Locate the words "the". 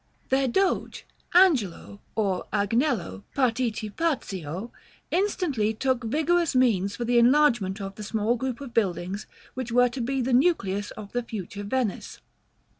7.05-7.19, 7.93-8.03, 10.19-10.33, 11.11-11.21